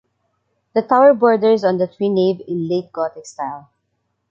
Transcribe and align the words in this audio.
The 0.73 0.81
tower 0.81 1.13
borders 1.13 1.63
on 1.63 1.77
the 1.77 1.85
three-nave 1.85 2.41
in 2.47 2.67
late 2.67 2.91
Gothic 2.91 3.27
style. 3.27 3.69